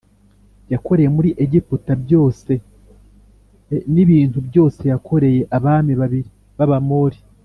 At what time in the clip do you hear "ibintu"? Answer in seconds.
4.03-4.37